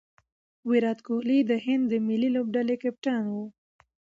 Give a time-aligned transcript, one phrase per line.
[0.69, 3.45] ویرات کهولي د هند د ملي لوبډلي کپتان وو.